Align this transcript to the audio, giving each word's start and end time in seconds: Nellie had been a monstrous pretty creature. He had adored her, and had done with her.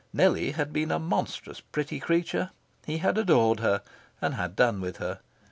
Nellie 0.11 0.53
had 0.53 0.73
been 0.73 0.89
a 0.89 0.97
monstrous 0.97 1.59
pretty 1.59 1.99
creature. 1.99 2.49
He 2.87 2.97
had 2.97 3.19
adored 3.19 3.59
her, 3.59 3.83
and 4.19 4.33
had 4.33 4.55
done 4.55 4.81
with 4.81 4.97
her. 4.97 5.19